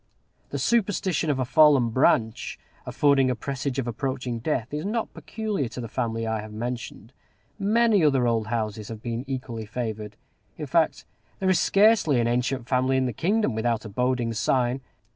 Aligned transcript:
The 0.49 0.57
superstition 0.57 1.29
of 1.29 1.37
a 1.37 1.45
fallen 1.45 1.91
branch 1.91 2.57
affording 2.87 3.29
a 3.29 3.35
presage 3.35 3.77
of 3.77 3.85
approaching 3.87 4.39
death 4.39 4.73
is 4.73 4.83
not 4.83 5.13
peculiar 5.13 5.67
to 5.69 5.79
the 5.79 5.87
family 5.87 6.25
I 6.25 6.41
have 6.41 6.51
mentioned. 6.51 7.13
Many 7.59 8.03
other 8.03 8.25
old 8.27 8.47
houses 8.47 8.87
have 8.87 9.03
been 9.03 9.23
equally 9.27 9.67
favored: 9.67 10.15
in 10.57 10.65
fact, 10.65 11.05
there 11.37 11.51
is 11.51 11.59
scarcely 11.59 12.19
an 12.19 12.27
ancient 12.27 12.67
family 12.67 12.97
in 12.97 13.05
the 13.05 13.13
kingdom 13.13 13.53
without 13.53 13.85
a 13.85 13.89
boding 13.89 14.33
sign. 14.33 14.81